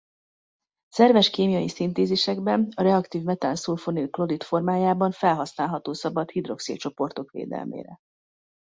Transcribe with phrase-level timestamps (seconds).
[0.87, 7.97] Szerves kémiai szintézisekben a reaktív metánszulfonil-klorid formájában felhasználható szabad hidroxilcsoportok védelmére.